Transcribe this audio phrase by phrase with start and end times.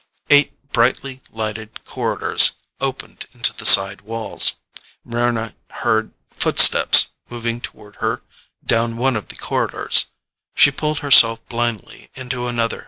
[0.31, 4.53] Eight brightly lighted corridors opened into the side walls.
[5.05, 8.23] Mryna heard footsteps moving toward her
[8.65, 10.05] down one of the corridors;
[10.55, 12.79] she pulled herself blindly into another.